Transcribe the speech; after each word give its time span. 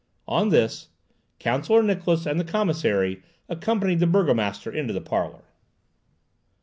On 0.27 0.49
this, 0.49 0.89
Counsellor 1.37 1.83
Niklausse 1.83 2.25
and 2.25 2.39
the 2.39 2.43
commissary 2.43 3.21
accompanied 3.47 3.99
the 3.99 4.07
burgomaster 4.07 4.71
into 4.71 4.93
the 4.93 4.99
parlour. 4.99 5.43